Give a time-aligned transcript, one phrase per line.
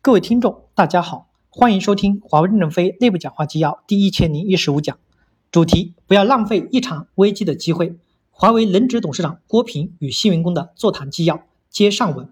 [0.00, 4.96] 各位听众，大家好，欢迎收听华为任正非内部讲话纪要第一千零一十五讲，
[5.50, 7.98] 主题：不要浪费一场危机的机会。
[8.30, 12.30] 华为轮值董事长郭平与新员工的座谈纪要接上文。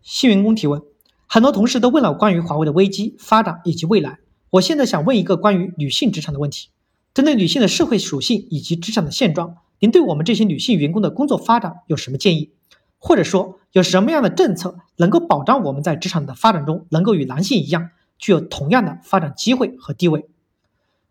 [0.00, 0.82] 新员工提问：
[1.26, 4.18] 很多同事都问了关于华为的危机发展以及未来，
[4.48, 6.70] 我现在想问一个关于女性职场的问题。
[7.12, 12.50] 针对女性的社会属性以及职场的现状，您对我们这些女性员工的工作发展有什么建议？
[12.98, 20.26] 或者说有什么样的政策能够保障我们在职场的发展中能够与男性一样具有同样的发展机会和地位？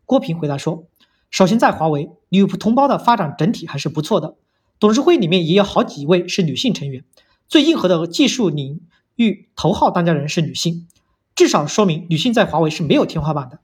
[0.04, 0.84] 郭平回答说
[1.30, 4.34] ：“首先，在华为，女同胞的发展整体还是不错的。
[4.78, 7.04] 董事会里面也有好几位是女性成员，
[7.46, 8.82] 最硬核的技术领
[9.16, 10.86] 域头号当家人是女性，
[11.34, 13.60] 至少说明女性在华为是没有天花板的。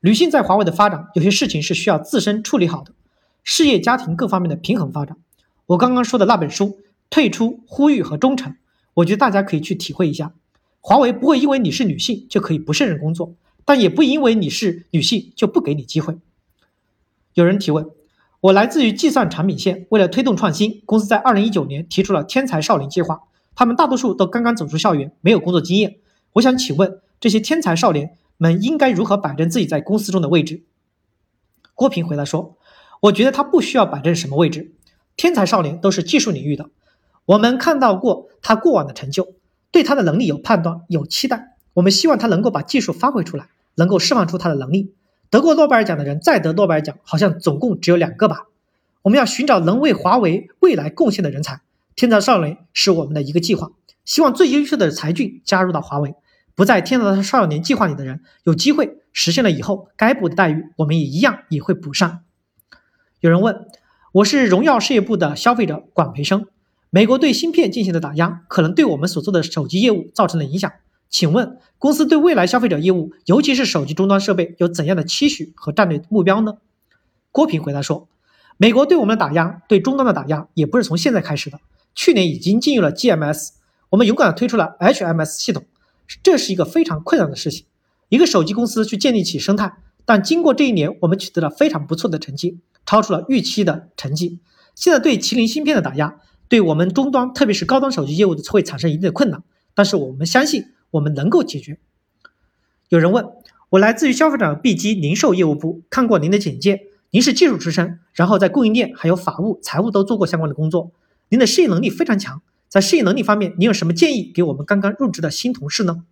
[0.00, 2.92] 女性在华为的发展，有些事情是需要自身处理好的，
[3.44, 5.16] 事业家庭各方面的平衡发展。
[5.66, 8.54] 我刚刚说的那本书。”退出、呼吁和忠诚，
[8.94, 10.32] 我觉得大家可以去体会一下。
[10.80, 16.16] 华为不会因为你是女性就可以不胜任工作，但也不因为你是女性就不给你机会。
[17.34, 17.86] 有人提问：
[18.40, 23.20] 我来自于计算产品线，为了推动创新，公司在二零一九年提出了天才少年计划，
[23.54, 25.98] 他们大多数都刚刚走出校园，没有工作经验。
[26.34, 30.62] 我想请问，这些天才少年们应该如何摆正自己在公司中的位置？
[31.74, 32.56] 郭平回答说：
[33.00, 34.72] 我觉得他不需要摆正什么位置，
[35.16, 36.70] 天才少年都是技术领域的。
[37.26, 39.34] 我们看到过他过往的成就，
[39.70, 41.56] 对他的能力有判断、有期待。
[41.74, 44.94] 我们希望他能够把技术发挥出来，能够释放出他的能力。
[45.30, 48.46] 得过诺贝尔奖的人再得诺贝尔奖，好像总共只有两个吧。
[49.02, 51.60] 我们要寻找能为华为未来贡献的人才。
[51.94, 53.70] 天才少年是我们的一个计划，
[54.04, 56.14] 希望最优秀的才俊加入到华为。
[56.56, 62.20] 不在天才少年计划里的人，有机会实现了以后，该补的待遇我们也一样也会补上。
[63.20, 63.66] 有人问，
[64.12, 66.46] 我是荣耀事业部的消费者管培生。
[66.92, 70.72] 美国对芯片进行的打压，可能对我们所做的手机业务造成了影响。
[71.08, 76.54] 请问公司对未来消费者业务，尤其是手机终端设备，有怎样的期许和战略目标呢？
[77.30, 78.08] 郭平回答说
[78.58, 81.60] ：“美国对我们的打压，对终端的打压，也不是从现在开始的。
[81.94, 83.50] 去年已经进入了 GMS，
[83.90, 85.64] 我们勇敢地推出了 HMS 系统，
[86.24, 87.66] 这是一个非常困难的事情。
[88.08, 94.40] 一个手机公司去建立起生态，但经过这一年，我们取得了非常不错的成绩，超出了预期的成绩。
[94.74, 96.18] 现在对麒麟芯片的打压。”
[96.50, 101.78] 对我们终端，特别是高端手机业务的会产生一定的困难，但是我们相信我们能够解决。
[102.88, 103.24] 有人问
[103.68, 110.90] 我来自于消费者 B 机零售业务部，看过您的简介，您是技术出身，然后在供应链还有法务、财务都做过相关的工作，
[111.28, 112.42] 您的适应能力非常强。
[112.68, 116.02] 在适应能力方面，您有什么建议给我们刚刚入职的新同事呢？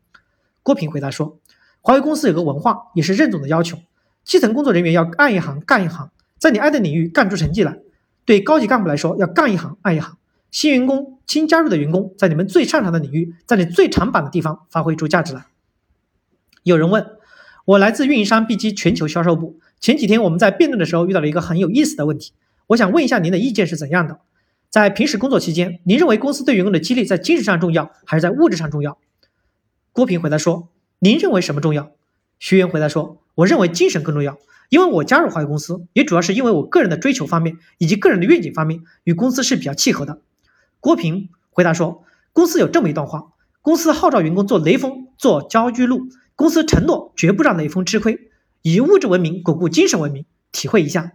[0.62, 1.40] 郭平回答说，
[1.80, 3.78] 华为公司有个文化，也是任总的要求，
[4.22, 7.80] 基层工作人员要爱一行干一行，在你爱的领域干出成绩来。
[8.24, 10.16] 对高级干部来说，要干一行爱一行。
[10.50, 15.46] 新员工、新加入的员工，在你们最擅长的领域，在你最长板的地方发挥出价值来。
[16.62, 17.06] 有人问
[17.64, 19.60] 我，来自运营商 B 机全球销售部。
[19.78, 22.32] 前几天我们在辩论的时候遇到了一个很有意思的问题，
[22.68, 24.20] 我想问一下您的意见是怎样的？
[24.70, 28.98] 在平时工作期间，您认为公司对员工的激励在精神上重要，还是在物质上重要？
[29.92, 30.68] 郭平回答说
[31.00, 31.92] ：“您认为什么重要？”
[32.38, 34.38] 学员回答说：“我认为精神更重要。”
[34.68, 40.20] 因为我加入华为公司，也主要是因为我个人的追求方面以及个人的愿景方面与公司是比较契合的。
[40.80, 46.08] 郭平回答说：“公司有这么一段话，公司号召员工做雷锋，做焦裕禄。
[46.36, 48.30] 公司承诺绝不让雷锋吃亏，
[48.62, 50.24] 以物质文明巩固精神文明。
[50.52, 51.12] 体会一下。”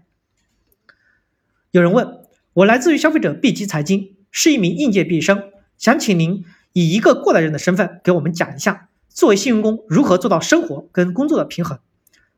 [1.72, 2.20] 有人问
[2.54, 5.44] 我来自于消费者 B 级财经，是一名应届毕业生，
[5.78, 11.80] 想请您以一个过来人的身份给我们讲一下，作为新员工如何做到生活跟工作的平衡。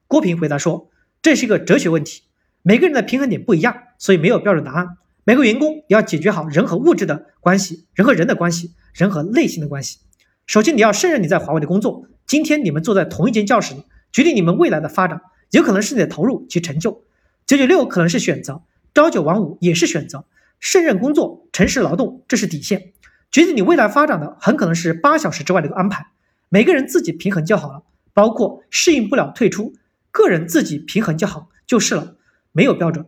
[0.07, 0.89] 郭平回答说
[1.21, 2.21] ：“这是一个哲学问题，
[2.61, 4.97] 每个人的平衡点不一样，所以没有标准答案。”
[5.27, 9.97] 每个员工也要解决好人和物质的关系，人和人的关系，人和内心的关系。
[10.45, 12.07] 首先，你要胜任你在华为的工作。
[12.27, 17.03] 今天你们坐在同一间教室里，决定你们未来的发展，有可能是你的投入及成就。
[17.47, 18.61] 九九六可能是选择，
[18.93, 20.25] 朝九晚五也是选择。
[20.59, 22.93] 胜任工作，诚实劳动，这是底线。
[23.31, 26.05] 决定你未来发展的，很可能是八小时之外的一个安排。
[26.49, 27.81] 每个人自己平衡就好了，
[28.13, 29.73] 包括适应不了退出，
[30.11, 32.15] 个人自己平衡就好就是了，
[32.51, 33.07] 没有标准。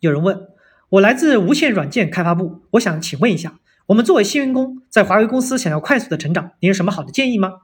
[0.00, 0.48] 有人问。
[0.88, 7.54] 我来自无线软件开发部，我想请问一下，我们作为新员工，在华为公司想要快速的成长，您有什么好的建议吗？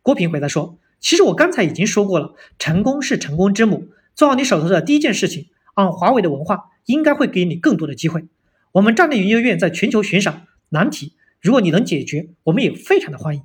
[0.00, 8.24] 郭平回答说：“其实我刚才已经说过了，成功是成功之母，做好你手头的第一件事情，按华为的文化，应该会给你更多的机会。
[8.72, 13.42] 我们战略研究院在全球悬赏难题，如果你能解决，我们也非常的欢迎。”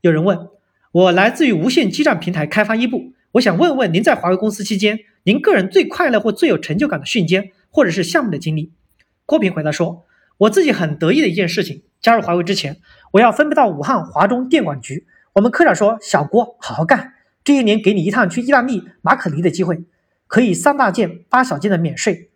[0.00, 0.48] 有人问
[0.92, 7.52] 我来自于无线基站平台开发一部，我想问问您在华为公司期间，您个人最快乐或最有成就感的瞬间。
[7.70, 8.72] 或者是项目的经历，
[9.24, 10.04] 郭平回答说
[10.38, 12.80] ：“我自己很得意的一件事情，加入华为之前，
[13.12, 15.06] 我要分配到武汉华中电管局。
[15.34, 17.14] 我们科长说：“小郭，好好干，
[17.44, 19.84] 这一年给你一趟去意大利马可尼的机会，
[20.26, 22.30] 可以三大件八小件的免税。”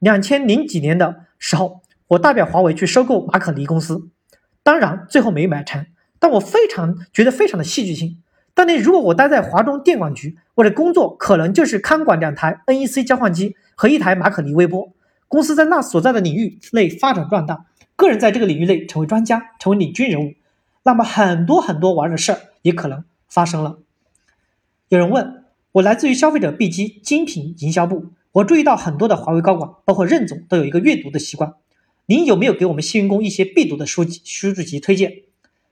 [0.00, 4.08] 两千零几年的时候，我代表华为去收购马可尼公司，
[4.62, 5.86] 当然最后没买成，
[6.18, 8.22] 但我非常觉得非常的戏剧性。
[8.54, 14.92] 当年如果我待在华中电管局，我的工作可能就是看管两台 NEC 交换机和一台马可尼微波。
[15.28, 20.34] 公司在那所在的领域内发展壮大，个人在这个领域内成为专家，成为领军人物，
[20.82, 23.78] 那么很多很多玩的事儿也可能发生了。
[24.88, 31.54] 有人问我，来自于消费者 B 机精品营销部，我注意到很多的华为高管，包括任总，都有一个阅读的习惯。
[32.06, 35.22] 您有没有给我们新员工一些必读的书籍、书籍及推荐？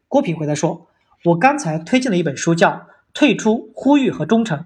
[0.07, 0.87] 郭平回答说
[1.25, 2.69] ：“我刚才推荐了一本书，叫
[3.13, 4.59] 《退出、呼吁和忠诚》。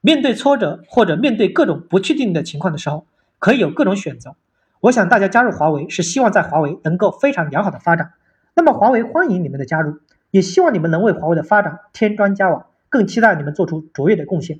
[0.00, 3.06] 面对挫折或者面对各种不确定的情况的时候。”
[3.40, 4.34] 可以有各种选择，
[4.80, 8.14] 我想大家加入华为是希望在华为能够非常良好的发展。
[8.56, 9.98] 那么华为欢迎你们的加入，
[10.32, 14.58] 也希望你们能为华为的发展添砖加瓦，更期待你们做出卓越的贡献。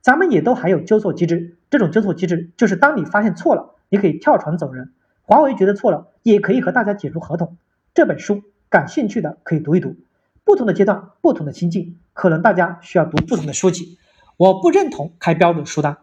[0.00, 4.92] 咱们也都还有纠错机制，这种纠错机制就是当你发现错了，你可以跳船走人。
[5.22, 7.56] 华为觉得错了，也可以和大家解除合同。
[7.92, 9.96] 这本书感兴趣的可以读一读。
[10.44, 13.98] 不同的阶段，不同的心境，可能大家需要读不同的书籍。
[14.42, 15.98] 我不认同开标准书单。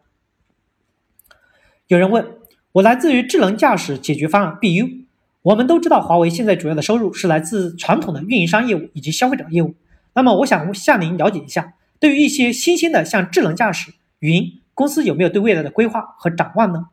[1.87, 2.37] 有人问
[2.71, 5.03] 我来自于智能驾驶解决方案 BU，
[5.41, 9.75] 我们都知道华为现在主要的收入是来自传统的运营商业务以及消费者业务。
[10.13, 16.85] 那么我想向您了解一下，对于一些新兴的像智能驾驶、云，公司有没有对未来的规划和展望呢？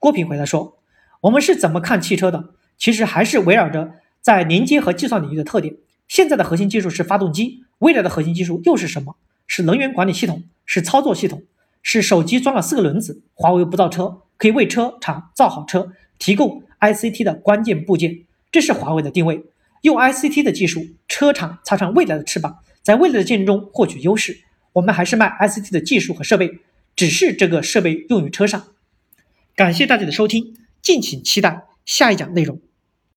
[0.00, 0.78] 郭平回答说，
[1.20, 2.54] 我们是怎么看汽车的？
[2.76, 5.76] 其实还是围绕着在连接和计算领域的特点。
[6.08, 9.14] 现在的核心技术是发动机，未来的核心技术又是什么？
[9.54, 11.42] 是能源管理系统，是操作系统。
[11.82, 19.44] 是手机装了四个轮子，华为不造车，可以为车厂造好车，提供 ICT 的关键部件，这是华为的定位。
[19.82, 24.40] 用 ICT 的技术，车厂插上未来的翅膀，在未来的竞争中获取优势。
[24.72, 26.60] 我们还是卖 ICT 的技术和设备，
[26.96, 28.68] 只是这个设备用于车上。
[29.54, 32.58] 感谢大家的收听，敬请期待下一讲内容。